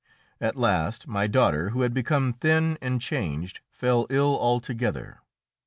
At 0.39 0.55
last 0.55 1.05
my 1.07 1.27
daughter, 1.27 1.69
who 1.69 1.81
had 1.81 1.93
become 1.93 2.33
thin 2.33 2.79
and 2.81 2.99
changed, 2.99 3.59
fell 3.69 4.07
ill 4.09 4.35
altogether. 4.39 5.19